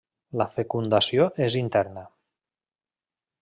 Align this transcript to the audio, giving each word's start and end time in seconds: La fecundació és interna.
La 0.41 0.47
fecundació 0.53 1.27
és 1.49 1.59
interna. 1.61 2.07